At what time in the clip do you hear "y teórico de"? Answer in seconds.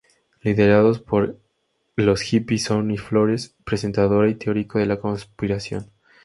4.31-4.87